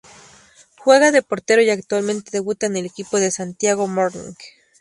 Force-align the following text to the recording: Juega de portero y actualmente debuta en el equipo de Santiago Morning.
Juega 0.79 1.11
de 1.11 1.21
portero 1.21 1.61
y 1.61 1.69
actualmente 1.69 2.31
debuta 2.31 2.65
en 2.65 2.75
el 2.75 2.87
equipo 2.87 3.19
de 3.19 3.29
Santiago 3.29 3.87
Morning. 3.87 4.33